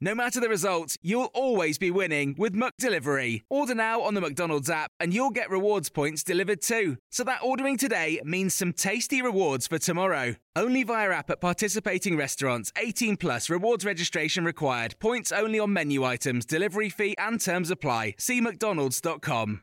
[0.00, 3.42] No matter the result, you'll always be winning with McDelivery.
[3.50, 6.98] Order now on the McDonald's app and you'll get rewards points delivered too.
[7.10, 10.36] So that ordering today means some tasty rewards for tomorrow.
[10.54, 12.72] Only via app at participating restaurants.
[12.76, 14.96] 18 plus rewards registration required.
[14.98, 18.14] Points only on menu items, delivery fee and terms apply.
[18.18, 19.62] See mcdonalds.com.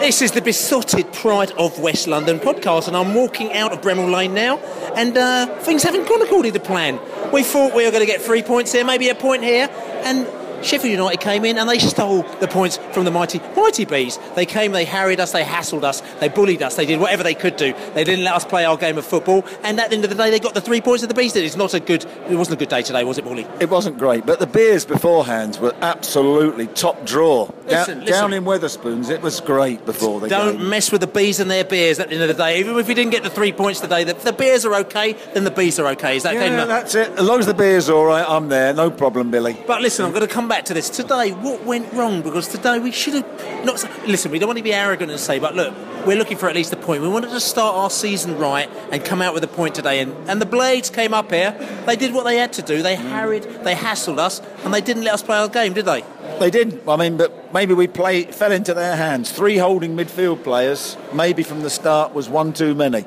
[0.00, 4.12] This is the Beesotted Pride of West London podcast, and I'm walking out of Bramall
[4.12, 4.58] Lane now,
[4.96, 6.98] and uh, things haven't gone according to plan.
[7.32, 9.68] We thought we were going to get three points here, maybe a point here,
[10.04, 10.26] and
[10.62, 14.18] Sheffield United came in and they stole the points from the mighty mighty bees.
[14.34, 17.34] They came, they harried us, they hassled us, they bullied us, they did whatever they
[17.34, 17.72] could do.
[17.94, 20.16] They didn't let us play our game of football, and at the end of the
[20.16, 21.34] day, they got the three points of the bees.
[21.36, 22.04] It's not a good.
[22.28, 23.46] It wasn't a good day today, was it, Bully?
[23.60, 27.48] It wasn't great, but the beers beforehand were absolutely top draw.
[27.66, 28.06] Listen, down, listen.
[28.06, 30.68] down in Wetherspoons, it was great before the Don't game.
[30.68, 32.58] mess with the bees and their beers at the end of the day.
[32.58, 35.44] Even if we didn't get the three points today, the, the beers are okay, then
[35.44, 36.16] the bees are okay.
[36.16, 36.48] Is that okay?
[36.50, 36.66] Yeah, No.
[36.66, 37.10] that's it.
[37.12, 38.72] As long as the beer's all right, I'm there.
[38.74, 39.56] No problem, Billy.
[39.66, 40.90] But listen, I'm going to come back to this.
[40.90, 42.22] Today, what went wrong?
[42.22, 43.82] Because today we should have not.
[44.06, 45.72] Listen, we don't want to be arrogant and say, but look,
[46.04, 47.02] we're looking for at least a point.
[47.02, 50.00] We wanted to start our season right and come out with a point today.
[50.00, 51.52] And, and the Blades came up here.
[51.86, 52.82] They did what they had to do.
[52.82, 53.10] They mm.
[53.10, 56.04] harried, they hassled us, and they didn't let us play our game, did they?
[56.40, 56.82] They didn't.
[56.88, 59.30] I mean, but maybe we play fell into their hands.
[59.30, 63.04] Three holding midfield players, maybe from the start was one too many.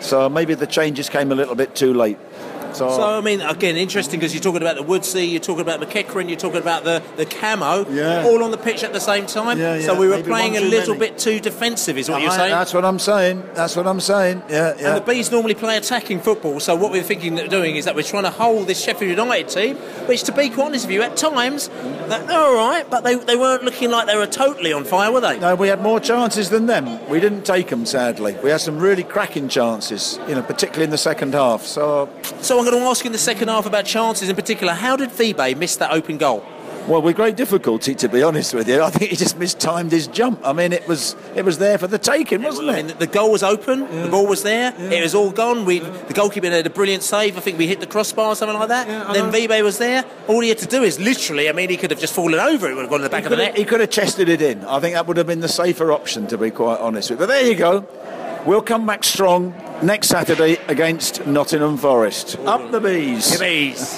[0.00, 2.18] So maybe the changes came a little bit too late.
[2.76, 5.80] So, So I mean, again, interesting because you're talking about the Woodsey, you're talking about
[5.80, 8.24] McEachran, you're talking about the, the camo, Yeah.
[8.26, 9.58] all on the pitch at the same time.
[9.58, 11.10] Yeah, So we were maybe playing a little many.
[11.10, 12.50] bit too defensive, is what you're saying.
[12.50, 13.42] That's what I'm saying.
[13.54, 14.42] That's what I'm saying.
[14.48, 14.88] Yeah, yeah.
[14.88, 17.94] And the Bees normally play attacking football, so what we're thinking of doing is that
[17.94, 19.76] we're trying to hold this Sheffield United team,
[20.06, 21.68] which, to be quite honest with you, at times
[22.08, 25.20] they're all right, but they, they weren't looking like they were totally on fire, were
[25.20, 25.38] they?
[25.38, 26.84] No, we had more chances than them.
[27.08, 28.36] We didn't take them, sadly.
[28.42, 31.62] We had some really cracking chances, you know, particularly in the second half.
[31.64, 32.08] So,
[32.40, 34.72] So going to ask you in the second half about chances in particular.
[34.74, 36.44] How did Vibe miss that open goal?
[36.88, 40.06] well, with great difficulty, to be honest with you, I think he just mistimed his
[40.06, 40.38] jump.
[40.44, 43.00] I mean, it was it was there for the taking, wasn't I mean, it?
[43.00, 45.64] the goal was open, the ball was there, it was all gone.
[45.64, 47.36] We, The goalkeeper had a brilliant save.
[47.36, 48.86] I think we hit the crossbar or something like that.
[49.12, 50.04] then Vibe was there.
[50.28, 52.70] All he had to do is literally, I mean, he could have just fallen over.
[52.70, 53.56] It would have gone in the back of the net.
[53.56, 54.64] he could have chested it in.
[54.64, 57.26] I think that would have been the safer option, to be quite honest with you.
[57.26, 57.84] But there you go.
[58.46, 59.52] We'll come back strong
[59.82, 62.38] next Saturday against Nottingham Forest.
[62.46, 63.40] Up the bees.
[63.40, 63.88] bees.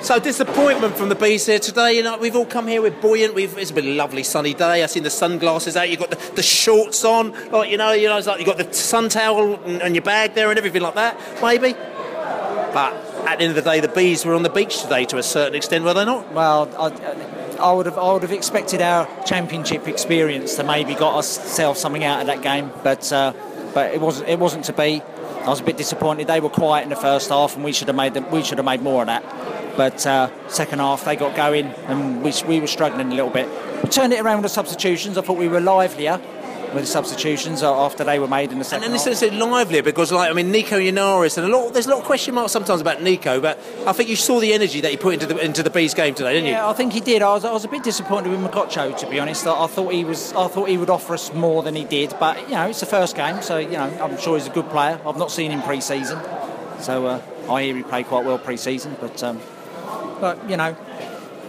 [0.04, 1.92] so disappointment from the bees here today.
[1.92, 2.82] You know, we've all come here.
[2.82, 3.34] We're buoyant.
[3.34, 4.82] We've it's been a lovely sunny day.
[4.82, 5.90] I've seen the sunglasses out.
[5.90, 7.32] You've got the, the shorts on.
[7.52, 10.02] Like you know, you know, it's like you've got the sun towel and, and your
[10.02, 11.16] bag there and everything like that.
[11.40, 11.74] Maybe.
[11.74, 12.94] But
[13.28, 15.22] at the end of the day, the bees were on the beach today to a
[15.22, 16.32] certain extent, were they not?
[16.32, 21.14] Well, I, I would have I would have expected our championship experience to maybe got
[21.14, 23.32] ourselves something out of that game, but uh,
[23.74, 25.02] but it wasn't it wasn't to be.
[25.40, 26.26] I was a bit disappointed.
[26.26, 28.58] They were quiet in the first half, and we should have made them, we should
[28.58, 29.24] have made more of that.
[29.76, 33.48] But uh, second half they got going, and we, we were struggling a little bit.
[33.82, 35.16] We turned it around with substitutions.
[35.16, 36.20] I thought we were livelier
[36.74, 39.04] with the substitutions after they were made in the And second then half.
[39.04, 41.72] this is livelier because, like, I mean, Nico Yennaris and a lot.
[41.72, 44.52] There's a lot of question marks sometimes about Nico, but I think you saw the
[44.52, 46.52] energy that he put into the into the bees game today, didn't you?
[46.52, 47.22] Yeah, I think he did.
[47.22, 49.46] I was, I was a bit disappointed with Mokotjo, to be honest.
[49.46, 50.32] I, I thought he was.
[50.34, 52.14] I thought he would offer us more than he did.
[52.20, 54.68] But you know, it's the first game, so you know, I'm sure he's a good
[54.70, 55.00] player.
[55.06, 56.18] I've not seen him pre-season,
[56.80, 58.96] so uh, I hear he played quite well pre-season.
[59.00, 59.40] But um,
[60.20, 60.76] but you know,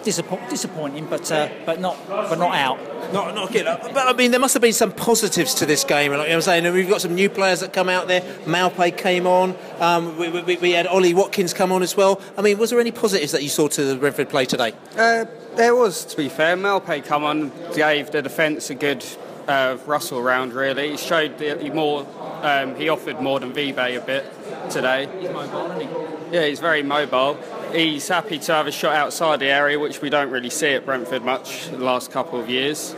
[0.03, 2.79] disappoint, disappointing, but uh, but not but not out.
[3.13, 3.65] Not, not good.
[3.65, 6.13] But I mean, there must have been some positives to this game.
[6.13, 8.21] Like I'm saying, we've got some new players that come out there.
[8.45, 9.55] Maupay came on.
[9.79, 12.21] Um, we, we, we had Ollie Watkins come on as well.
[12.37, 14.73] I mean, was there any positives that you saw to the Brentford play today?
[14.97, 15.25] Uh,
[15.55, 16.55] there was, to be fair.
[16.55, 19.03] Maupay come on, gave the defence a good
[19.49, 20.91] uh, rustle round, really.
[20.91, 22.07] He showed the, he more
[22.41, 24.25] Um, he offered more than Vibe a bit
[24.71, 25.07] today.
[25.19, 26.35] He's mobile, isn't he?
[26.35, 27.37] Yeah, he's very mobile.
[27.73, 30.85] He's happy to have a shot outside the area, which we don't really see at
[30.85, 32.93] Brentford much the last couple of years.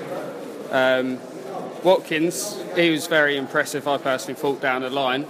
[0.71, 1.19] Um,
[1.83, 5.25] Watkins, he was very impressive, I personally thought, down the line.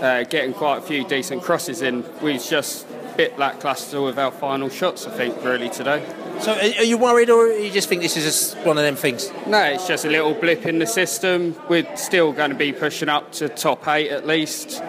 [0.00, 2.04] Uh, getting quite a few decent crosses in.
[2.20, 6.04] We was just a bit lacklustre with our final shots, I think, really, today.
[6.40, 8.96] So, are, are you worried, or you just think this is just one of them
[8.96, 9.30] things?
[9.46, 11.54] No, it's just a little blip in the system.
[11.68, 14.82] We're still going to be pushing up to top eight at least.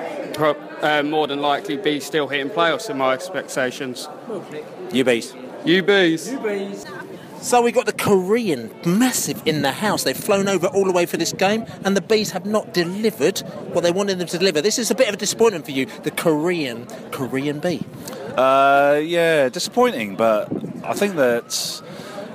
[0.79, 4.07] Pro- uh, more than likely be still hitting playoffs in my expectations.
[4.89, 5.35] UBs.
[5.63, 7.41] UBs.
[7.41, 10.03] So we got the Korean massive in the house.
[10.03, 13.39] They've flown over all the way for this game, and the bees have not delivered
[13.71, 14.61] what they wanted them to deliver.
[14.61, 17.85] This is a bit of a disappointment for you, the Korean Korean bee.
[18.35, 20.51] Uh, yeah, disappointing, but
[20.83, 21.81] I think that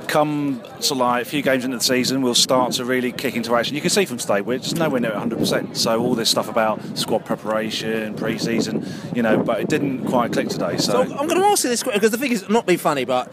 [0.09, 0.63] come
[0.95, 3.75] like a few games into the season, we'll start to really kick into action.
[3.75, 5.77] You can see from state we're just nowhere near 100%.
[5.77, 10.49] So all this stuff about squad preparation, pre-season, you know, but it didn't quite click
[10.49, 10.77] today.
[10.77, 12.77] So, So I'm going to ask you this question because the thing is, not be
[12.77, 13.33] funny, but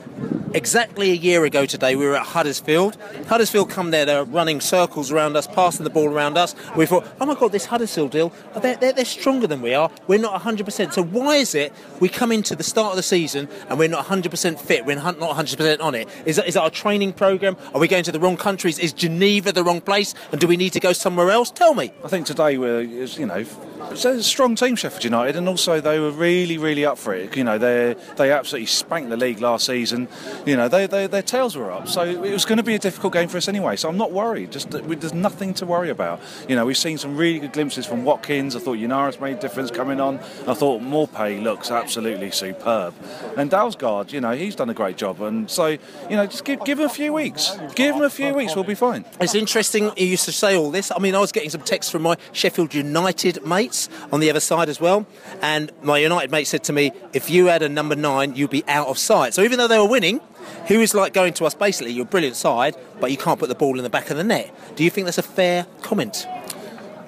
[0.53, 2.97] exactly a year ago today, we were at Huddersfield.
[3.27, 6.55] Huddersfield come there, they're running circles around us, passing the ball around us.
[6.75, 9.91] We thought, oh my God, this Huddersfield deal, they're, they're, they're stronger than we are.
[10.07, 10.93] We're not 100%.
[10.93, 14.05] So why is it we come into the start of the season and we're not
[14.05, 14.85] 100% fit?
[14.85, 16.07] We're not 100% on it.
[16.25, 17.57] Is that, is our training program?
[17.73, 18.79] Are we going to the wrong countries?
[18.79, 20.13] Is Geneva the wrong place?
[20.31, 21.51] And do we need to go somewhere else?
[21.51, 21.91] Tell me.
[22.03, 23.45] I think today we're, you know,
[23.91, 27.35] it's a strong team, Sheffield United, and also they were really, really up for it.
[27.35, 30.07] You know, they they absolutely spanked the league last season.
[30.45, 32.79] You know, they, they, their tails were up, so it was going to be a
[32.79, 33.75] difficult game for us anyway.
[33.75, 34.51] So I'm not worried.
[34.51, 36.21] Just there's nothing to worry about.
[36.47, 38.55] You know, we've seen some really good glimpses from Watkins.
[38.55, 40.19] I thought Yennaris made a difference coming on.
[40.47, 42.93] I thought Maupay looks absolutely superb,
[43.37, 45.21] and Dalsgaard, you know, he's done a great job.
[45.21, 47.57] And so, you know, just give give him a few weeks.
[47.75, 49.05] Give him a few weeks, we'll be fine.
[49.19, 50.91] It's interesting you used to say all this.
[50.91, 54.39] I mean, I was getting some texts from my Sheffield United mates on the other
[54.39, 55.05] side as well.
[55.41, 58.63] And my United mate said to me, if you had a number nine, you'd be
[58.67, 59.33] out of sight.
[59.33, 60.19] So even though they were winning,
[60.67, 63.49] he was like going to us basically, you're a brilliant side, but you can't put
[63.49, 64.53] the ball in the back of the net.
[64.75, 66.27] Do you think that's a fair comment?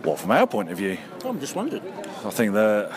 [0.03, 0.97] What from our point of view?
[1.25, 1.83] I'm just wondering.
[2.25, 2.91] I think that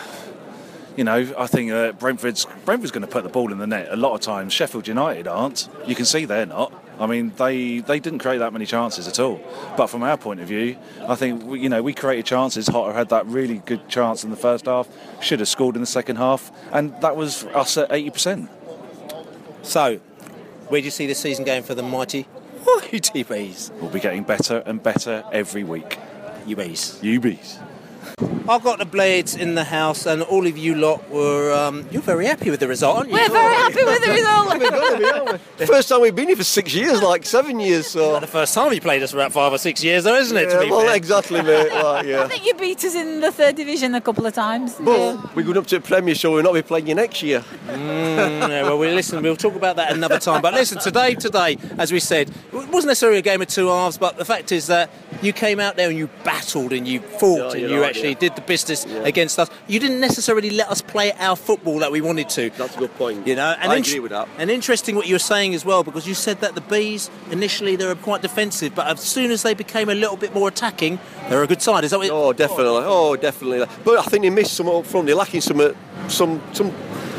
[0.97, 3.87] you know, I think uh, Brentford's Brentford's going to put the ball in the net
[3.91, 4.51] a lot of times.
[4.51, 5.69] Sheffield United aren't.
[5.85, 6.73] You can see they're not.
[6.99, 9.39] I mean, they they didn't create that many chances at all.
[9.75, 10.77] But from our point of view,
[11.07, 12.65] I think we, you know we created chances.
[12.67, 14.87] Jota had that really good chance in the first half.
[15.21, 18.49] Should have scored in the second half, and that was us at eighty percent.
[19.61, 19.97] So,
[20.69, 22.25] where do you see this season going for the mighty
[22.65, 23.71] UTBs?
[23.81, 25.99] We'll be getting better and better every week.
[26.45, 27.01] UBs.
[27.01, 27.66] UBs.
[28.49, 31.53] I've got the blades in the house, and all of you lot were.
[31.53, 33.15] Um, you're very happy with the result, aren't you?
[33.15, 35.41] We're very happy with the result.
[35.67, 37.87] First time we've been here for six years, like seven years.
[37.87, 40.15] So Not the first time you played us for about five or six years, though,
[40.15, 40.45] isn't it?
[40.45, 40.95] to Yeah, be well, fair?
[40.95, 41.71] exactly, mate.
[41.73, 44.75] Like, I think you beat us in the third division a couple of times.
[44.75, 47.43] But we're going up to the Premier, so we'll not be playing you next year.
[47.67, 49.21] Mm, yeah, well, we listen.
[49.21, 50.41] We'll talk about that another time.
[50.41, 53.97] But listen, today, today, as we said, it wasn't necessarily a game of two halves.
[53.97, 54.89] But the fact is that
[55.21, 58.09] you came out there and you battled and you fought Yeah, and you're right, actually
[58.09, 58.19] yeah.
[58.19, 59.49] did the business against us.
[59.67, 62.49] You didn't necessarily let us play our football that we wanted to.
[62.51, 63.27] That's a good point.
[63.27, 64.27] You know, and I int- agree with that.
[64.37, 67.75] And interesting what you were saying as well, because you said that the bees initially
[67.75, 70.99] they were quite defensive, but as soon as they became a little bit more attacking,
[71.29, 71.83] they're a good side.
[71.83, 72.09] Is that what?
[72.11, 72.83] Oh, definitely.
[72.85, 73.65] Oh, definitely.
[73.83, 75.07] But I think they missed some up front.
[75.07, 75.73] They're lacking some, uh,
[76.07, 76.71] some, some,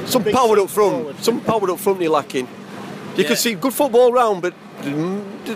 [0.06, 1.18] some power up front.
[1.22, 1.98] Some power up front.
[1.98, 2.48] They're lacking.
[3.18, 3.28] You Yeah.
[3.30, 4.54] could see good football round, but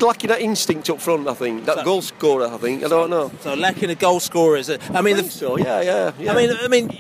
[0.00, 1.28] lacking that instinct up front.
[1.28, 2.47] I think that So- goal scorer.
[2.52, 2.85] I think.
[2.85, 3.31] I don't know.
[3.40, 4.69] So lacking a goal scorer is.
[4.69, 4.81] it?
[4.92, 6.33] I mean, the, So yeah, yeah, yeah.
[6.33, 6.90] I mean, I mean,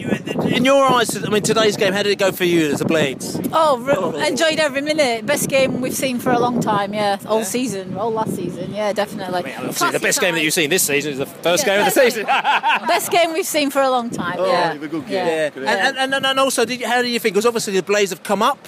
[0.46, 2.84] in your eyes, I mean, today's game, how did it go for you as a
[2.84, 3.40] Blades?
[3.52, 4.12] Oh, re- oh.
[4.12, 5.26] enjoyed every minute.
[5.26, 6.94] Best game we've seen for a long time.
[6.94, 8.72] Yeah, all season, all last season.
[8.72, 9.52] Yeah, definitely.
[9.56, 11.92] Obviously, the best game that you've seen this season is the first Yeah, game of
[11.92, 12.24] the season.
[12.86, 14.36] Best game we've seen for a long time.
[14.38, 15.48] Oh, yeah, you've a good yeah.
[15.50, 15.64] game.
[15.64, 15.88] Yeah.
[15.88, 17.34] And, and, and, and also, did you, how do you think?
[17.34, 18.58] Because obviously the Blades have come up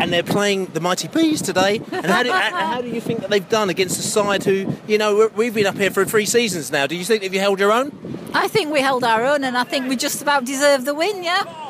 [0.00, 1.80] and they're playing the Mighty Bees today.
[1.92, 4.98] And how do, how, do you think that they've done against a side who, you
[4.98, 6.86] know, we've been up here for three seasons now.
[6.86, 7.92] Do you think that you held your own?
[8.32, 11.22] I think we held our own, and I think we just about deserved the win.
[11.22, 11.69] Yeah.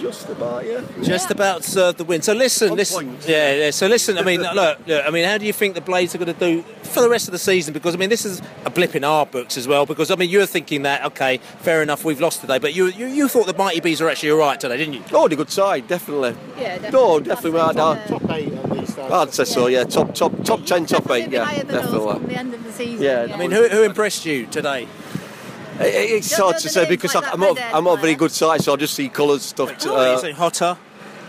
[0.00, 0.80] Just about, yeah.
[1.02, 2.22] Just about served the win.
[2.22, 3.28] So listen, On listen, point.
[3.28, 3.70] yeah, yeah.
[3.70, 4.16] So listen.
[4.16, 5.06] I mean, look, look.
[5.06, 7.28] I mean, how do you think the Blades are going to do for the rest
[7.28, 7.74] of the season?
[7.74, 9.84] Because I mean, this is a blip in our books as well.
[9.84, 13.06] Because I mean, you're thinking that okay, fair enough, we've lost today, but you you,
[13.06, 15.02] you thought the Mighty Bees were actually all right today, didn't you?
[15.12, 16.34] Oh, the good side, definitely.
[16.58, 17.20] Yeah, oh, definitely.
[17.20, 17.60] No, definitely.
[17.60, 18.98] I'd, I'd, Top eight at least.
[18.98, 19.66] I'd say so.
[19.66, 21.30] Yeah, top, top, top ten, top eight.
[21.30, 22.26] Yeah, higher than us definitely.
[22.26, 23.04] the end of the season.
[23.04, 24.88] Yeah, I mean, who, who impressed you today?
[25.80, 28.00] It- It's Don't hard know to say because I- that I'm not, I'm not a
[28.00, 29.76] very good sight, so I just see colours stuff.
[29.78, 30.76] To, you uh, Jota.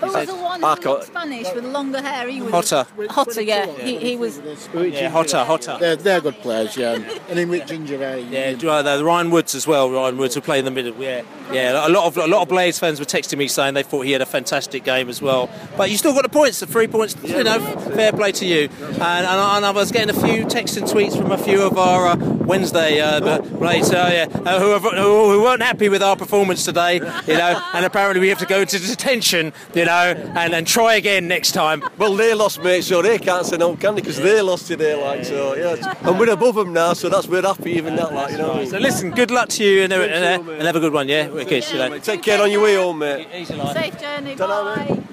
[0.02, 2.28] Who was the one one who looked Spanish with longer hair.
[2.28, 2.88] He was Jota.
[2.98, 3.66] Jota, yeah.
[3.66, 4.40] He, he was.
[4.74, 5.78] Yeah, Jota, Jota.
[5.80, 6.94] They're, they're good players, yeah.
[6.94, 8.18] And, and in with ginger hair.
[8.18, 9.90] Yeah, do you the Ryan Woods as well.
[9.90, 10.94] Ryan Woods who play in the middle.
[10.96, 11.88] Yeah, yeah.
[11.88, 14.12] A lot of a lot of Blades fans were texting me saying they thought he
[14.12, 15.50] had a fantastic game as well.
[15.78, 17.16] But you still got the points, the three points.
[17.24, 17.60] You know,
[17.96, 18.70] fair play to you.
[18.82, 21.62] And, and, I- and I was getting a few texts and tweets from a few
[21.62, 25.90] of our uh, Wednesday uh, Blades, uh, yeah, uh, who, have, who, who weren't happy
[25.90, 26.96] with our performance today.
[26.96, 29.54] You know, and apparently we have to go to detention.
[29.74, 31.84] You know, and, and try again next time.
[31.98, 34.02] Well, they lost, mate, so they can't say no, can they?
[34.02, 35.94] Because they lost today, like, so, yeah.
[36.02, 38.50] And we're above them now, so that's, we're happy even that, like, you know.
[38.50, 38.70] what I mean?
[38.70, 41.08] So listen, good luck to you and, and, and, uh, and have a good one.
[41.08, 41.62] Yeah, okay.
[41.62, 42.00] see you later.
[42.00, 43.28] Take care on your way home, mate.
[43.48, 44.36] Safe journey.
[44.36, 45.04] Bye.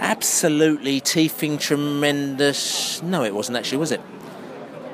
[0.00, 3.02] Absolutely teething tremendous.
[3.02, 4.00] No, it wasn't actually, was it?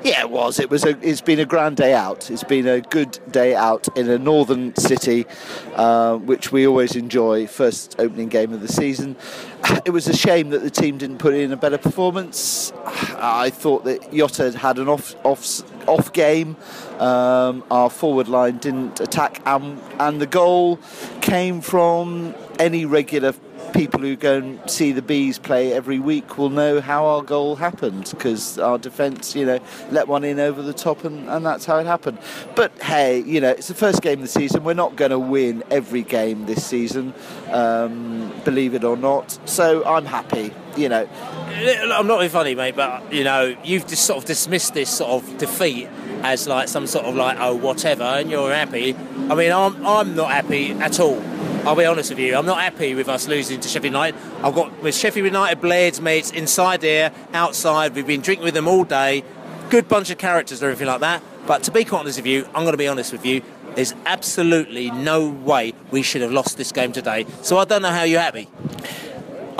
[0.03, 0.59] Yeah, it was.
[0.59, 0.83] It was.
[0.83, 2.31] A, it's been a grand day out.
[2.31, 5.27] It's been a good day out in a northern city,
[5.75, 7.45] uh, which we always enjoy.
[7.45, 9.15] First opening game of the season.
[9.85, 12.73] It was a shame that the team didn't put in a better performance.
[12.85, 16.57] I thought that Jota had had an off off off game.
[16.99, 20.79] Um, our forward line didn't attack, and, and the goal
[21.21, 23.33] came from any regular
[23.73, 27.55] people who go and see the bees play every week will know how our goal
[27.55, 29.59] happened because our defence, you know,
[29.91, 32.19] let one in over the top and, and that's how it happened.
[32.55, 34.63] But hey, you know, it's the first game of the season.
[34.63, 37.13] We're not going to win every game this season,
[37.49, 39.37] um, believe it or not.
[39.49, 41.07] So I'm happy, you know.
[41.51, 45.23] I'm not being funny, mate, but you know, you've just sort of dismissed this sort
[45.23, 45.87] of defeat
[46.23, 48.95] as like some sort of like oh whatever, and you're happy.
[49.29, 51.21] I mean, I'm I'm not happy at all.
[51.63, 52.35] I'll be honest with you.
[52.35, 54.19] I'm not happy with us losing to Sheffield United.
[54.43, 57.93] I've got with Sheffield United blades mates inside here, outside.
[57.93, 59.23] We've been drinking with them all day.
[59.69, 61.21] Good bunch of characters and everything like that.
[61.45, 63.43] But to be quite honest with you, I'm going to be honest with you.
[63.75, 67.25] There's absolutely no way we should have lost this game today.
[67.41, 68.49] So I don't know how you're happy.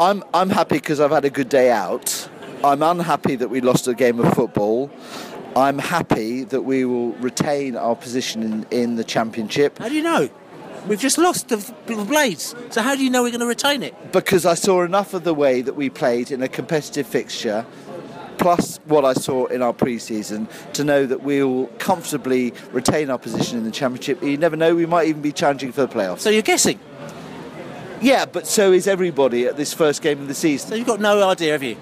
[0.01, 2.27] I'm I'm happy because I've had a good day out.
[2.63, 4.89] I'm unhappy that we lost a game of football.
[5.55, 9.77] I'm happy that we will retain our position in, in the championship.
[9.77, 10.27] How do you know?
[10.88, 12.55] We've just lost the the blades.
[12.72, 13.93] So how do you know we're going to retain it?
[14.12, 17.63] because I saw enough of the way that we played in a competitive fixture,
[18.39, 23.60] plus what I saw in our pre-season, to know that we'll comfortably retain our position
[23.60, 24.24] in the championship.
[24.24, 26.22] You never know; we might even be challenging for the playoffs.
[26.22, 26.79] So you're guessing?
[28.01, 30.70] Yeah, but so is everybody at this first game of the season.
[30.70, 31.77] So you've got no idea, have you?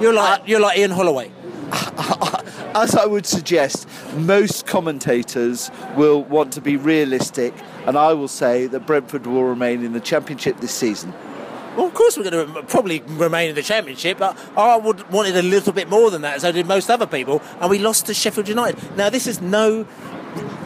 [0.00, 1.30] You're like you're like Ian Holloway.
[2.74, 7.52] As I would suggest, most commentators will want to be realistic,
[7.86, 11.12] and I will say that Brentford will remain in the championship this season.
[11.76, 15.36] Well, of course we're going to probably remain in the championship, but I would wanted
[15.36, 18.06] a little bit more than that, as I did most other people, and we lost
[18.06, 18.96] to Sheffield United.
[18.96, 19.86] Now this is no.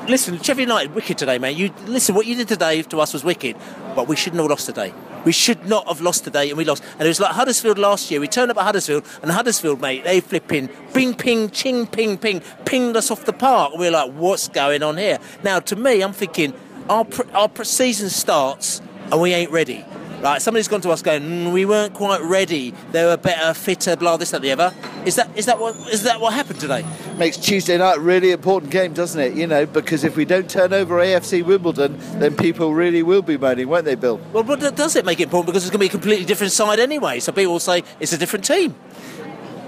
[0.09, 1.57] Listen, Sheffield United wicked today, man.
[1.57, 3.57] You listen, what you did today to us was wicked,
[3.94, 4.92] but we shouldn't have lost today.
[5.25, 6.82] We should not have lost today, and we lost.
[6.94, 8.20] And it was like Huddersfield last year.
[8.20, 12.40] We turned up at Huddersfield, and Huddersfield, mate, they flipping ping, ping, ching, ping, ping,
[12.64, 13.75] pinged us off the park.
[13.76, 15.18] We are like, what's going on here?
[15.44, 16.54] Now, to me, I'm thinking
[16.88, 19.84] our pre- our pre- season starts, and we ain't ready.
[20.23, 22.73] Right, somebody's gone to us going, mm, we weren't quite ready.
[22.93, 24.73] They were better, fitter, blah, this, that, the other.
[25.05, 26.87] Is that is that what is that what happened today?
[27.17, 29.35] Makes Tuesday night a really important game, doesn't it?
[29.35, 33.37] You know, because if we don't turn over AFC Wimbledon, then people really will be
[33.37, 34.21] moaning, won't they, Bill?
[34.33, 36.52] Well, but does it make it important because it's going to be a completely different
[36.52, 37.19] side anyway?
[37.19, 38.76] So people will say it's a different team.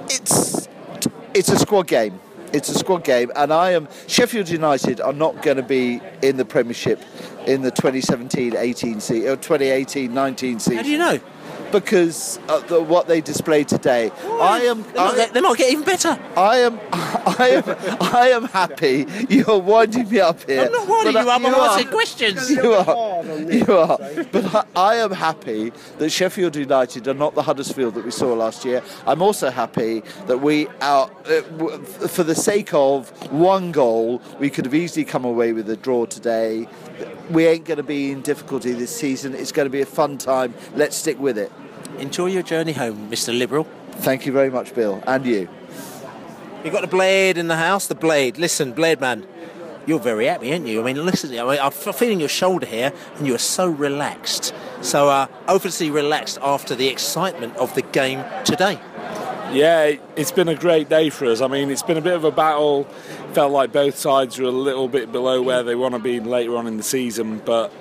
[0.04, 0.68] It's
[1.34, 2.20] it's a squad game.
[2.54, 6.36] It's a squad game, and I am Sheffield United are not going to be in
[6.36, 7.02] the Premiership
[7.48, 10.76] in the 2017-18 season or 2018-19 season.
[10.76, 11.18] How do you know?
[11.74, 14.84] Because of the, what they display today, I am.
[14.84, 16.16] They might, get, they might get even better.
[16.36, 19.06] I am, I am, I am happy.
[19.28, 20.66] You're winding me up here.
[20.66, 21.40] I'm not winding you up.
[21.44, 22.48] I'm asking questions.
[22.54, 23.24] You are.
[23.24, 23.98] You are.
[24.30, 28.32] But I, I am happy that Sheffield United are not the Huddersfield that we saw
[28.34, 28.80] last year.
[29.04, 34.48] I'm also happy that we are, uh, w- for the sake of one goal, we
[34.48, 36.68] could have easily come away with a draw today.
[37.30, 39.34] We ain't going to be in difficulty this season.
[39.34, 40.54] It's going to be a fun time.
[40.74, 41.50] Let's stick with it.
[41.98, 43.36] Enjoy your journey home, Mr.
[43.36, 43.66] Liberal.
[43.92, 45.48] Thank you very much, Bill, and you.
[46.64, 47.86] You got the blade in the house.
[47.86, 48.38] The blade.
[48.38, 49.26] Listen, blade man.
[49.86, 50.80] You're very happy, aren't you?
[50.80, 51.30] I mean, listen.
[51.38, 54.54] I mean, I'm feeling your shoulder here, and you are so relaxed.
[54.80, 58.78] So, uh, obviously relaxed after the excitement of the game today.
[59.52, 61.40] Yeah, it's been a great day for us.
[61.40, 62.84] I mean, it's been a bit of a battle.
[63.34, 66.56] Felt like both sides were a little bit below where they want to be later
[66.56, 67.72] on in the season, but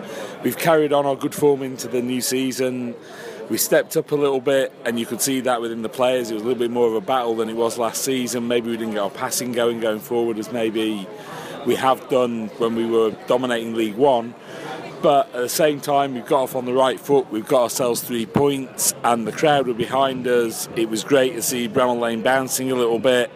[0.43, 2.95] we've carried on our good form into the new season.
[3.49, 6.29] We stepped up a little bit, and you could see that within the players.
[6.29, 8.47] It was a little bit more of a battle than it was last season.
[8.47, 11.07] Maybe we didn't get our passing going going forward as maybe
[11.65, 14.35] we have done when we were dominating League One.
[15.03, 17.29] But at the same time, we've got off on the right foot.
[17.29, 20.69] We've got ourselves three points, and the crowd were behind us.
[20.77, 23.29] It was great to see Bramall Lane bouncing a little bit,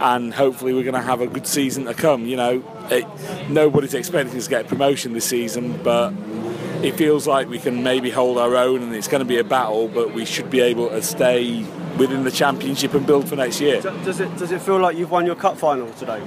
[0.00, 2.26] and hopefully, we're going to have a good season to come.
[2.26, 3.06] You know, it,
[3.48, 6.12] nobody's expecting us to get promotion this season, but
[6.82, 9.44] it feels like we can maybe hold our own, and it's going to be a
[9.44, 9.86] battle.
[9.86, 11.62] But we should be able to stay
[11.96, 13.80] within the championship and build for next year.
[13.80, 16.20] Does it does it feel like you've won your cup final today?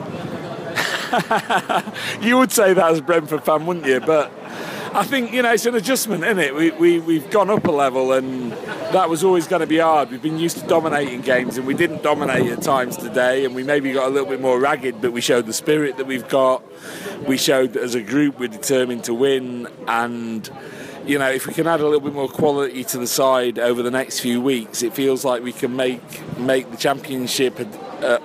[2.22, 4.00] you would say that as a Brentford fan, wouldn't you?
[4.00, 4.32] But
[4.94, 6.56] I think you know it's an adjustment, isn't it?
[6.56, 10.10] We, we we've gone up a level, and that was always going to be hard.
[10.12, 13.63] We've been used to dominating games, and we didn't dominate at times today, and we
[13.63, 16.63] maybe got a little bit more ragged, but we showed the spirit that we've got.
[17.27, 20.50] We showed that as a group we're determined to win, and
[21.06, 23.82] you know, if we can add a little bit more quality to the side over
[23.82, 26.01] the next few weeks, it feels like we can make
[26.38, 28.20] make the championship a,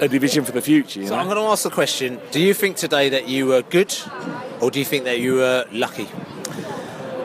[0.00, 1.00] a, a division for the future.
[1.00, 1.20] You So know?
[1.20, 3.94] I'm going to ask the question: Do you think today that you were good,
[4.64, 6.08] or do you think that you were lucky?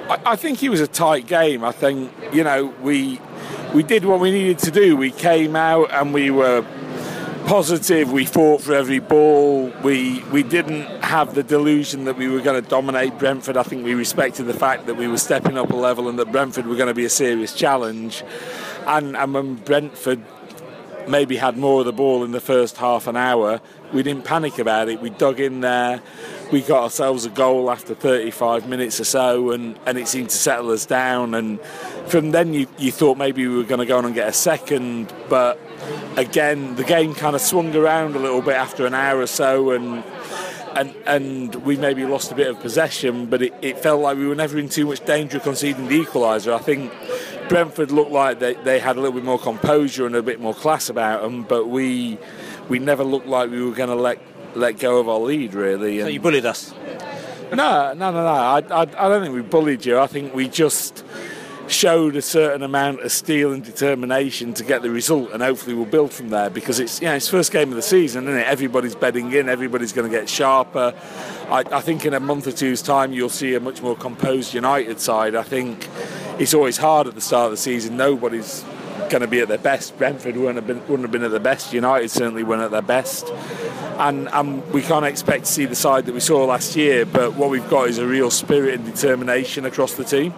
[0.10, 1.64] I, I think it was a tight game.
[1.64, 3.22] I think you know we
[3.74, 4.98] we did what we needed to do.
[4.98, 6.66] We came out and we were
[7.46, 8.12] positive.
[8.12, 9.72] We fought for every ball.
[9.84, 13.56] We we didn't have the delusion that we were going to dominate Brentford.
[13.56, 16.34] I think we respected the fact that we were stepping up a level and that
[16.34, 18.22] Brentford were going to be a serious challenge.
[18.86, 20.22] And and when Brentford
[21.08, 23.62] maybe had more of the ball in the first half an hour,
[23.94, 25.02] we didn't panic about it.
[25.02, 26.02] We dug in there.
[26.52, 30.36] We got ourselves a goal after 35 minutes or so, and, and it seemed to
[30.36, 31.36] settle us down.
[31.36, 31.62] And
[32.08, 34.34] from then, you, you thought maybe we were going to go on and get a
[34.34, 35.60] second, but
[36.18, 39.72] again, the game kind of swung around a little bit after an hour or so,
[39.72, 40.04] and
[40.76, 44.28] and and we maybe lost a bit of possession, but it, it felt like we
[44.28, 46.54] were never in too much danger of conceding the equaliser.
[46.54, 46.92] I think
[47.50, 50.54] Brentford looked like they, they had a little bit more composure and a bit more
[50.54, 52.18] class about them, but we
[52.70, 56.00] we never looked like we were going to let let go of our lead really.
[56.00, 56.74] So And- you bullied us.
[57.52, 58.26] no, no, no, no.
[58.28, 59.98] I, I, I don't think we bullied you.
[60.00, 61.04] I think we just
[61.68, 65.86] showed a certain amount of steel and determination to get the result, and hopefully we'll
[65.86, 66.50] build from there.
[66.50, 68.48] Because it's yeah, it's first game of the season, isn't it?
[68.48, 69.48] Everybody's bedding in.
[69.50, 70.94] Everybody's going to get sharper.
[71.50, 74.54] I, I think in a month or two's time you'll see a much more composed
[74.56, 75.36] United side.
[75.36, 75.88] I think
[76.40, 77.98] it's always hard at the start of the season.
[77.98, 78.64] Nobody's
[79.10, 79.98] going to be at their best.
[79.98, 81.74] Brentford wouldn't have been, wouldn't have been at their best.
[81.74, 83.30] United certainly weren't at their best.
[84.00, 87.36] And, and we can't expect to see the side that we saw last year, but
[87.36, 90.34] what we've got is a real spirit and determination across the team.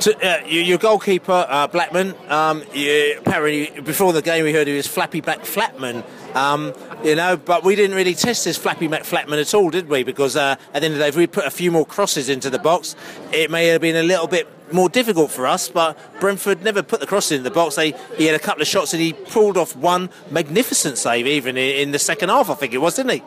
[0.00, 4.76] To, uh, your, goalkeeper, uh, Blackman, um, you, apparently before the game we heard he
[4.76, 6.04] was Flappy Black Flatman.
[6.36, 9.88] Um, you know, but we didn't really test this Flappy Mac Flatman at all, did
[9.88, 10.04] we?
[10.04, 12.28] Because uh, at the end of the day, if we put a few more crosses
[12.28, 12.94] into the box,
[13.32, 15.68] it may have been a little bit more difficult for us.
[15.68, 17.74] But Brentford never put the crosses in the box.
[17.74, 21.56] They, he had a couple of shots and he pulled off one magnificent save, even
[21.56, 23.22] in, in the second half, I think it was, didn't he?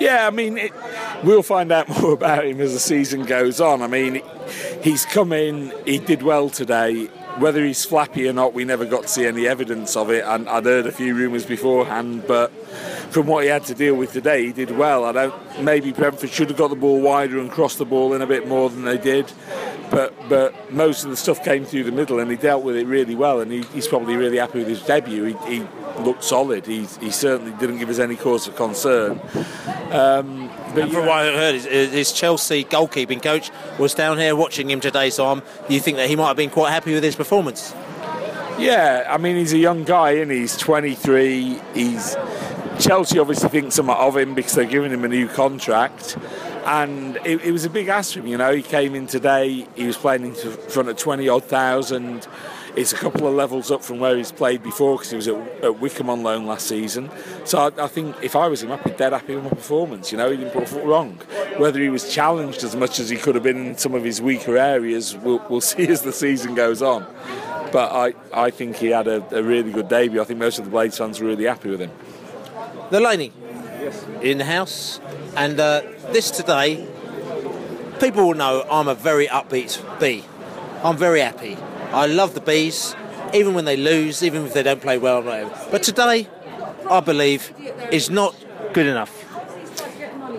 [0.00, 0.72] Yeah, I mean, it,
[1.22, 3.82] we'll find out more about him as the season goes on.
[3.82, 4.22] I mean,
[4.82, 7.06] he's come in, he did well today.
[7.38, 10.22] Whether he's flappy or not, we never got to see any evidence of it.
[10.26, 12.52] And I'd heard a few rumours beforehand, but
[13.10, 15.04] from what he had to deal with today, he did well.
[15.04, 15.62] I don't.
[15.62, 18.46] Maybe Brentford should have got the ball wider and crossed the ball in a bit
[18.46, 19.32] more than they did,
[19.90, 22.86] but but most of the stuff came through the middle, and he dealt with it
[22.86, 23.40] really well.
[23.40, 25.24] And he, he's probably really happy with his debut.
[25.24, 25.66] He, he
[26.02, 26.66] looked solid.
[26.66, 29.20] He, he certainly didn't give us any cause for concern.
[29.90, 34.34] Um, but and from what I heard, his, his Chelsea goalkeeping coach was down here
[34.36, 35.10] watching him today.
[35.10, 37.74] So um, you think that he might have been quite happy with his performance?
[38.58, 41.60] Yeah, I mean he's a young guy and he's 23.
[41.74, 42.16] He's
[42.78, 46.16] Chelsea obviously think somewhat of him because they're giving him a new contract,
[46.64, 48.26] and it, it was a big ask for him.
[48.26, 49.66] You know, he came in today.
[49.74, 52.26] He was playing in front of 20 odd thousand.
[52.74, 55.36] It's a couple of levels up from where he's played before because he was at,
[55.62, 57.10] at Wycombe on loan last season.
[57.44, 60.10] So I, I think if I was him, I'd be dead happy with my performance.
[60.10, 61.16] You know, he didn't put a foot wrong.
[61.58, 64.22] Whether he was challenged as much as he could have been in some of his
[64.22, 67.06] weaker areas, we'll, we'll see as the season goes on.
[67.72, 70.20] But I, I think he had a, a really good debut.
[70.20, 71.90] I think most of the Blades fans were really happy with him.
[72.90, 73.32] The Laney
[74.22, 75.00] in the house,
[75.36, 76.86] and uh, this today,
[78.00, 80.24] people will know I'm a very upbeat bee.
[80.82, 81.56] I'm very happy.
[81.92, 82.96] I love the bees,
[83.34, 85.22] even when they lose, even if they don't play well.
[85.70, 86.26] But today,
[86.90, 87.52] I believe,
[87.90, 88.34] is not
[88.72, 89.21] good enough.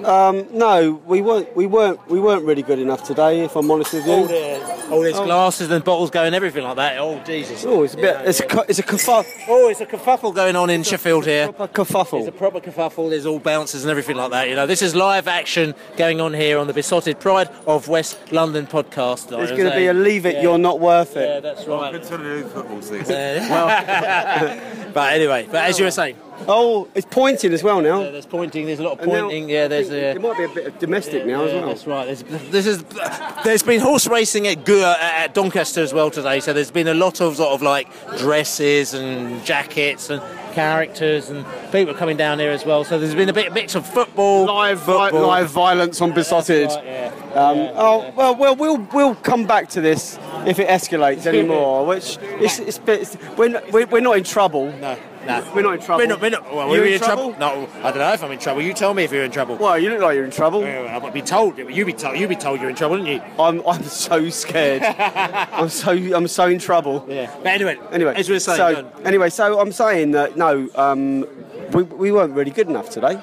[0.06, 1.56] Um, no, we weren't.
[1.56, 2.08] We weren't.
[2.10, 3.42] We weren't really good enough today.
[3.42, 4.12] If I'm honest with you.
[4.14, 6.98] All, the, all these glasses and bottles going, everything like that.
[7.00, 7.66] Oh Jesus!
[7.66, 8.16] Oh, it's a bit.
[8.28, 8.66] It's a.
[8.70, 9.26] It's a kerfuffle.
[9.48, 11.52] Oh, it's a kerfuffle going on in Sheffield here.
[11.52, 12.20] Proper kerfuffle.
[12.20, 13.10] It's a proper kerfuffle.
[13.10, 14.50] There's all bounces and everything like that.
[14.50, 18.32] You know, this is live action going on here on the Beesotted Pride of West
[18.32, 19.30] London podcast.
[19.30, 20.42] There's going to be a leave it.
[20.42, 21.28] You're not worth it.
[21.28, 21.92] Yeah, that's right.
[21.94, 23.50] Good to do football season.
[23.50, 23.68] well,
[24.94, 26.18] But anyway, but as you were saying.
[26.48, 28.02] Oh, it's pointing as well now.
[28.02, 28.66] Yeah, there's pointing.
[28.66, 29.50] There's a lot of And now- pointing.
[29.50, 29.88] yeah, there's.
[29.88, 31.68] I think Uh, there might be a bit of domestic now as well.
[31.68, 32.06] That's right.
[32.06, 32.84] There's, this is,
[33.44, 36.88] there's been horse racing at, Gu- uh, at Doncaster as well today, so there's been
[36.88, 40.22] a lot of sort of like dresses and jackets and
[40.54, 42.84] characters and people coming down here as well.
[42.84, 45.26] So there's been a bit mix of football, Live, football.
[45.28, 46.70] live violence on Beesotted.
[46.70, 47.12] That's right, yeah.
[47.34, 51.86] Um, oh well, well, we'll we'll come back to this if it escalates anymore.
[51.88, 54.72] Which it's, it's, it's we're, not, we're, we're not in trouble.
[54.74, 56.04] No, no, we're not in trouble.
[56.04, 56.22] We're not.
[56.22, 56.54] We're not.
[56.56, 57.34] Well, You in in trouble?
[57.34, 57.40] trouble?
[57.40, 58.62] No, I don't know if I'm in trouble.
[58.62, 59.56] You tell me if you're in trouble.
[59.58, 60.64] Well, you look like you're in trouble.
[60.64, 61.58] I've been told.
[61.58, 62.18] You be told.
[62.18, 63.22] You be told you're in trouble, didn't you?
[63.42, 64.82] I'm I'm so scared.
[65.54, 67.06] I'm so I'm so in trouble.
[67.10, 67.34] Yeah.
[67.38, 71.26] But anyway, Anyway, as we were saying, so anyway, so I'm saying that no, um,
[71.72, 73.22] we, we weren't really good enough today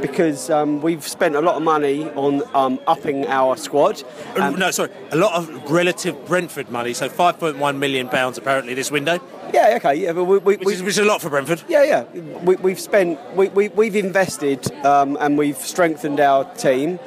[0.00, 4.02] because um, we've spent a lot of money on um, upping our squad.
[4.36, 6.94] Uh, no, sorry, a lot of relative Brentford money.
[6.94, 9.18] So 5.1 million pounds apparently this window,
[9.52, 11.62] Yeah, okay, yeah, but we, we, which is, which is a lot for Brentford.
[11.68, 12.02] Yeah, yeah.
[12.42, 16.98] We, we've spent, we, we, we've invested um, and we've strengthened our team,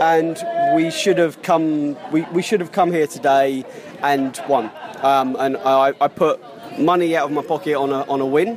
[0.00, 0.42] and
[0.74, 1.96] we should have come.
[2.10, 3.64] We, we should have come here today
[4.02, 4.70] and won.
[5.02, 6.40] Um, and I, I put
[6.78, 8.56] money out of my pocket on a on a win,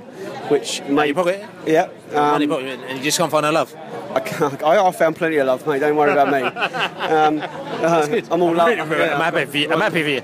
[0.50, 1.46] which made your pocket?
[1.66, 1.90] Yeah.
[2.14, 3.76] Money Um, pocket, and you just can't find no love.
[4.14, 5.80] I, can't, I, I found plenty of love, mate.
[5.80, 6.42] Don't worry about me.
[7.04, 8.90] Um, uh, I'm all I'm love.
[8.90, 9.72] really- I'm happy for you.
[9.74, 10.22] I'm happy for you.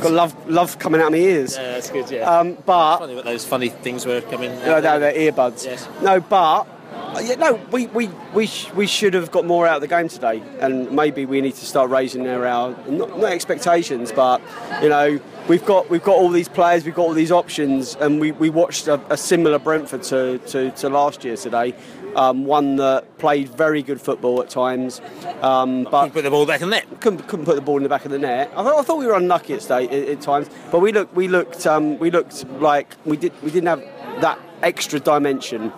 [0.00, 1.56] I've got, love, love coming out of my ears.
[1.56, 2.10] Yeah, that's good.
[2.10, 2.20] Yeah.
[2.38, 4.50] Um, but funny what those funny things were coming.
[4.50, 5.64] out no, they're earbuds.
[5.66, 5.86] Yes.
[6.00, 9.76] No, but uh, yeah, no, we we we, sh- we should have got more out
[9.76, 13.32] of the game today, and maybe we need to start raising our, our not, not
[13.32, 14.40] expectations, but
[14.82, 15.20] you know.
[15.48, 18.50] We've got we've got all these players, we've got all these options, and we, we
[18.50, 21.74] watched a, a similar Brentford to, to, to last year today.
[22.14, 25.00] Um, one that played very good football at times,
[25.42, 27.00] um, but couldn't put the ball back in the net.
[27.00, 28.50] Couldn't, couldn't put the ball in the back of the net.
[28.54, 31.14] I thought, I thought we were unlucky at, sta- at, at times, but we looked
[31.14, 33.80] we looked um, we looked like we did we didn't have
[34.20, 35.72] that extra dimension,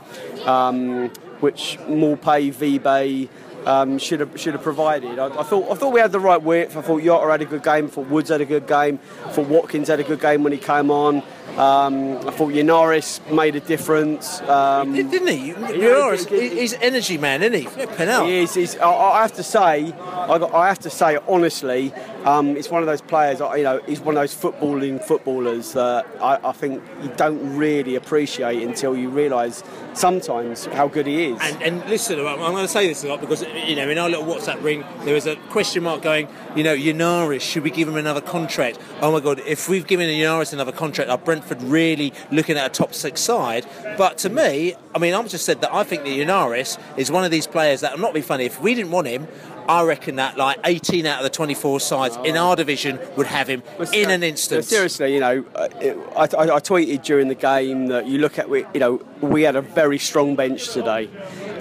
[0.44, 1.09] um,
[1.40, 3.29] which Maupay, Vibe
[3.66, 5.18] um, should have should have provided.
[5.18, 6.77] I, I thought I thought we had the right width.
[6.77, 7.87] I thought Jota had a good game.
[7.87, 8.98] I thought Woods had a good game.
[9.25, 11.22] I thought Watkins had a good game when he came on.
[11.57, 14.41] Um, I thought Yennaris made a difference.
[14.43, 15.49] Um, Didn't he?
[15.79, 17.67] Yours, he's energy man, isn't he?
[17.67, 18.27] Flipping out.
[18.27, 18.55] he is.
[18.55, 21.93] He's, I, I have to say, I, got, I have to say honestly,
[22.25, 23.41] um, it's one of those players.
[23.41, 27.97] You know, he's one of those footballing footballers that I, I think you don't really
[27.97, 29.62] appreciate until you realise
[29.93, 31.38] sometimes how good he is.
[31.43, 33.99] And, and listen, I'm, I'm going to say this a lot because you know in
[33.99, 36.29] our little WhatsApp ring there was a question mark going.
[36.57, 38.79] You know, Yennaris, should we give him another contract?
[39.01, 42.71] Oh my God, if we've given Yennaris another contract, are Brentford really looking at a
[42.71, 43.67] top six side?
[43.97, 47.25] But to me, I mean, I've just said that I think that Yennaris is one
[47.25, 49.27] of these players that, I'm not be funny, if we didn't want him.
[49.69, 53.49] I reckon that like 18 out of the 24 sides in our division would have
[53.49, 54.65] him in an instant.
[54.65, 58.41] seriously, you know, uh, it, I, I, I tweeted during the game that you look
[58.41, 61.09] at, we, you know, we had a very strong bench today,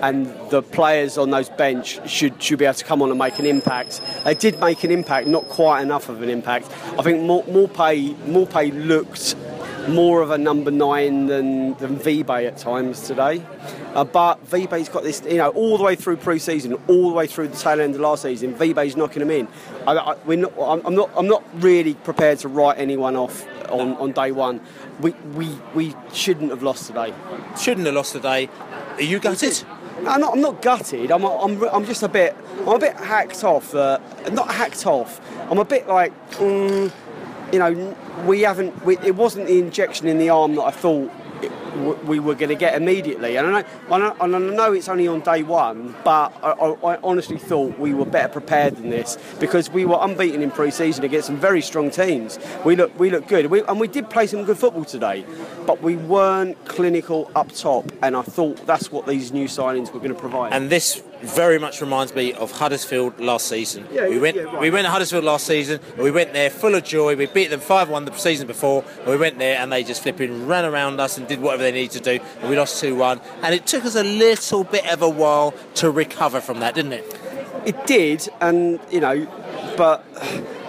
[0.02, 3.38] and the players on those bench should should be able to come on and make
[3.38, 4.02] an impact.
[4.24, 6.72] They did make an impact, not quite enough of an impact.
[6.98, 9.36] I think Mor- Maupay Maupay looked
[9.90, 13.44] more of a number nine than than Vibe at times today.
[13.94, 17.28] Uh, but Vibe's got this, you know, all the way through pre-season, all the way
[17.28, 18.54] through the tail end of last season.
[18.54, 19.48] Vibe's knocking them in.
[19.86, 23.46] I, I, we're not, I'm, I'm not, I'm not really prepared to write anyone off
[23.70, 24.62] on, on day one.
[25.02, 27.14] We, we, we shouldn't have lost today.
[27.60, 28.50] Shouldn't have lost today.
[28.96, 29.62] Are you gutted?
[30.04, 31.12] No, I'm not, I'm not gutted.
[31.12, 33.76] I'm, I'm, I'm just a bit, I'm a bit hacked off.
[33.76, 34.00] Uh,
[34.32, 35.20] not hacked off.
[35.50, 36.92] I'm a bit like, mm,
[37.52, 38.86] you know, we haven't.
[38.86, 41.12] We, it wasn't the injection in the arm that I thought
[41.44, 43.38] it, w- we were going to get immediately.
[43.38, 47.00] And I, know, and I know it's only on day one, but I, I, I
[47.04, 51.28] honestly thought we were better prepared than this because we were unbeaten in pre-season against
[51.28, 52.40] some very strong teams.
[52.66, 55.26] We look, we good, we, and we did play some good football today,
[55.66, 57.92] but we weren't clinical up top.
[58.02, 60.54] And I thought that's what these new signings were going to provide.
[60.54, 63.88] And this very much reminds me of Huddersfield last season.
[63.92, 64.62] Yeah, we went yeah, right.
[64.62, 67.16] we went to Huddersfield last season and we went there full of joy.
[67.16, 70.48] We beat them 5-1 the season before and we went there and they just flipping
[70.48, 73.54] ran around us and did whatever they needed to do and we lost 2-1 and
[73.54, 77.20] it took us a little bit of a while to recover from that, didn't it?
[77.66, 79.28] It did, and you know,
[79.78, 80.04] but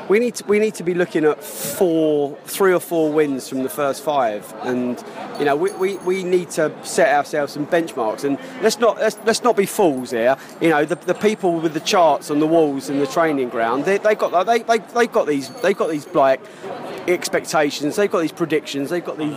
[0.08, 3.62] we need to, we need to be looking at four, three or four wins from
[3.62, 5.02] the first five, and
[5.38, 9.18] you know, we, we, we need to set ourselves some benchmarks, and let's not let's,
[9.24, 10.36] let's not be fools here.
[10.60, 13.84] You know, the, the people with the charts on the walls in the training ground,
[13.84, 16.40] they they got they they they've got these they've got these like
[17.08, 19.36] expectations, they've got these predictions, they've got these.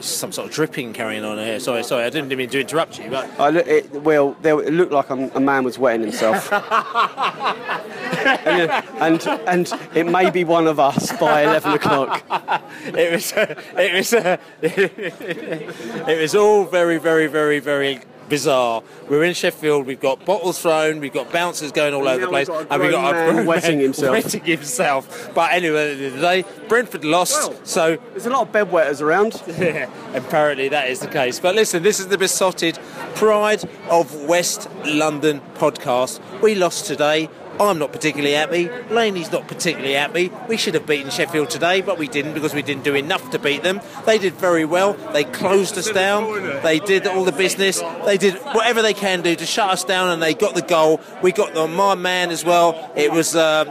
[0.00, 1.58] Some sort of dripping carrying on here.
[1.58, 4.72] Sorry, sorry, I didn't mean to interrupt you, but I look, it, well, there, it
[4.72, 6.48] looked like a man was wetting himself.
[9.00, 12.22] and and it may be one of us by 11 o'clock.
[12.86, 18.82] it was, uh, it was, uh, it was all very, very, very, very bizarre.
[19.08, 19.86] We're in Sheffield.
[19.86, 21.00] We've got bottles thrown.
[21.00, 23.46] We've got bouncers going all over the place, we've and we've got a man grown
[23.46, 24.12] wetting himself.
[24.12, 25.30] Wetting himself.
[25.34, 27.66] But anyway, at the end of the day, Brentford lost.
[27.66, 29.42] so there's a lot of bedwetters around.
[29.58, 31.40] yeah, apparently that is the case.
[31.40, 32.78] But listen, this is the Beesotted
[33.14, 36.20] Pride of West London podcast.
[36.42, 37.28] We lost today.
[37.60, 38.68] I'm not particularly happy.
[38.90, 40.30] Laney's not particularly happy.
[40.48, 43.38] We should have beaten Sheffield today, but we didn't because we didn't do enough to
[43.38, 43.80] beat them.
[44.06, 44.94] They did very well.
[45.12, 46.62] They closed us down.
[46.62, 47.80] They did all the business.
[48.04, 51.00] They did whatever they can do to shut us down, and they got the goal.
[51.22, 52.92] We got the my man as well.
[52.96, 53.64] It was uh,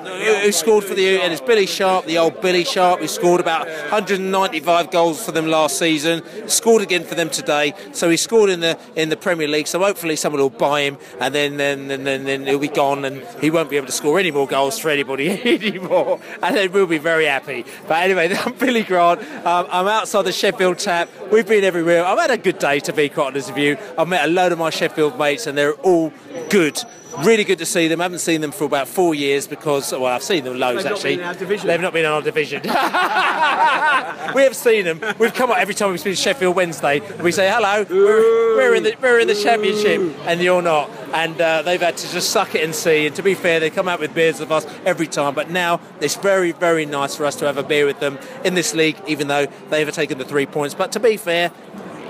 [0.44, 3.68] who scored for the and it's Billy Sharp, the old Billy Sharp, who scored about
[3.68, 6.24] 195 goals for them last season.
[6.48, 7.74] Scored again for them today.
[7.94, 9.68] So he scored in the in the Premier League.
[9.68, 13.24] So hopefully someone will buy him, and then then, then, then he'll be gone, and
[13.42, 16.20] he won't be able to score any more goals for anybody anymore.
[16.42, 17.66] And then we'll be very happy.
[17.88, 19.22] But anyway, I'm Billy Grant.
[19.46, 21.10] Um, I'm outside the Sheffield tap.
[21.32, 22.06] We've been everywhere.
[22.06, 23.78] I've had a good day, to be quite honest with you.
[23.98, 26.12] I've met a load of my Sheffield mates, and they're all
[26.50, 26.82] good.
[27.24, 28.00] Really good to see them.
[28.00, 30.92] I haven't seen them for about four years because, well, I've seen them loads They've
[30.92, 31.16] not actually.
[31.16, 31.68] been in our division.
[31.68, 32.62] They've not been in our division.
[34.36, 35.02] we have seen them.
[35.18, 37.02] We've come up every time we've been to Sheffield Wednesday.
[37.22, 37.86] We say hello.
[37.90, 40.90] We're, we're in the we're in the championship, and you're not.
[41.14, 43.08] And uh, they've had to just suck it and see.
[43.08, 45.34] And to be fair, they come out with beers with us every time.
[45.34, 48.54] But now it's very very nice for us to have a beer with them in
[48.54, 50.76] this league, even though they've taken the three points.
[50.76, 51.52] But to be fair.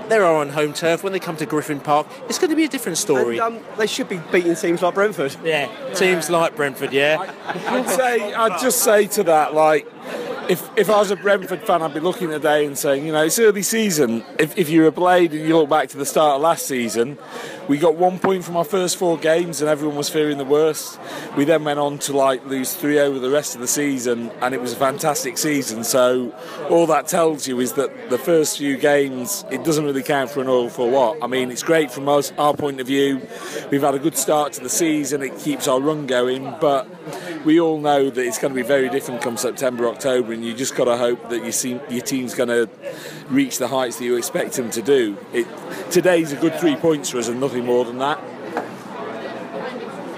[0.08, 1.04] They're on home turf.
[1.04, 3.38] When they come to Griffin Park, it's going to be a different story.
[3.38, 5.36] And, um, they should be beating teams like Brentford.
[5.44, 6.92] yeah, teams like Brentford.
[6.92, 9.86] Yeah, I'd say, I'd just say to that, like,
[10.48, 13.24] if if I was a Brentford fan, I'd be looking today and saying, you know,
[13.24, 14.24] it's early season.
[14.38, 17.18] If, if you're a Blade and you look back to the start of last season,
[17.68, 20.98] we got one point from our first four games and everyone was fearing the worst.
[21.36, 24.54] We then went on to like lose three over the rest of the season, and
[24.54, 25.84] it was a fantastic season.
[25.84, 26.34] So
[26.70, 30.40] all that tells you is that the first few games, it doesn't really count for
[30.40, 31.18] an awful lot.
[31.22, 33.20] I mean, it's great from us, our point of view.
[33.70, 35.22] We've had a good start to the season.
[35.22, 36.88] It keeps our run going, but
[37.48, 40.52] we all know that it's going to be very different come September, October, and you
[40.52, 42.68] just got to hope that your, team, your team's going to
[43.30, 45.16] reach the heights that you expect them to do.
[45.32, 45.46] It,
[45.90, 48.22] today's a good three points for us and nothing more than that.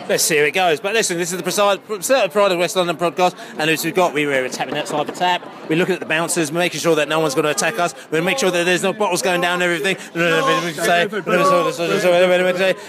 [0.09, 0.81] Let's see how it goes.
[0.81, 4.27] But listen, this is the Pride, of West London podcast, and as we've got, we
[4.27, 5.49] were tapping outside the tap.
[5.69, 7.95] We're looking at the bouncers, making sure that no one's going to attack us.
[8.11, 9.97] We're make sure that there's no bottles going down and everything.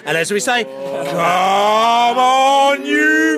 [0.03, 3.37] And as we say, come on, you